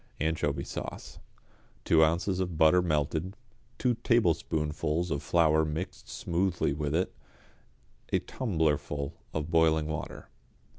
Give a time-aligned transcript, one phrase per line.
[0.19, 1.19] =Anchovy Sauce.=
[1.85, 3.35] Two ounces of butter melted,
[3.77, 7.13] two tablespoonfuls of flour mixed smoothly with it,
[8.11, 10.29] a tumblerful of boiling water.